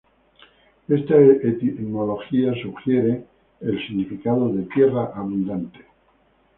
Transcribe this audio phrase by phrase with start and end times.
[0.87, 3.23] Esta etimología sugiere
[3.59, 5.85] el significado de 'tierra abundante'.